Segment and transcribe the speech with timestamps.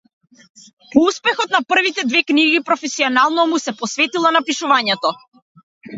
[0.93, 5.17] По успехот на првите две книги професионално му се посветила на пишувањето.